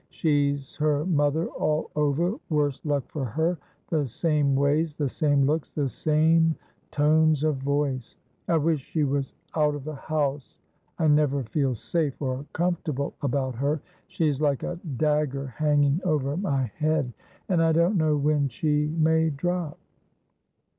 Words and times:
She's 0.09 0.75
her 0.77 1.05
mother 1.05 1.45
all 1.49 1.91
over, 1.95 2.33
worse 2.49 2.83
luck 2.83 3.03
for 3.07 3.23
her! 3.23 3.59
the 3.91 4.07
same 4.07 4.55
ways, 4.55 4.95
the 4.95 5.07
same 5.07 5.45
looks, 5.45 5.73
the 5.73 5.87
same 5.87 6.55
tones 6.89 7.43
of 7.43 7.57
voice. 7.57 8.15
I 8.47 8.57
wish 8.57 8.79
she 8.81 9.03
was 9.03 9.35
out 9.55 9.75
of 9.75 9.83
the 9.83 9.93
house. 9.93 10.57
I 10.97 11.05
never 11.07 11.43
feel 11.43 11.75
safe 11.75 12.19
or 12.19 12.47
comfortable 12.51 13.13
about 13.21 13.53
her. 13.57 13.79
She's 14.07 14.41
like 14.41 14.63
a 14.63 14.79
dagger 14.97 15.45
hanging 15.45 16.01
over 16.03 16.35
my 16.35 16.71
head; 16.79 17.13
and 17.47 17.61
I 17.61 17.71
don't 17.71 17.95
know 17.97 18.17
when 18.17 18.47
she 18.47 18.87
may 18.97 19.29
drop.' 19.29 19.77